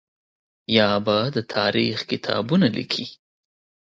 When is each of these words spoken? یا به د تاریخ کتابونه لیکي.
یا 0.77 0.89
به 1.05 1.17
د 1.35 1.37
تاریخ 1.55 1.97
کتابونه 2.11 2.67
لیکي. 2.77 3.05